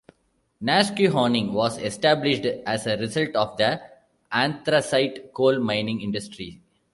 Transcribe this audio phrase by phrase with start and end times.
[0.63, 3.79] Nesquehoning was established as a result of the
[4.31, 6.59] anthracite coal mining industry.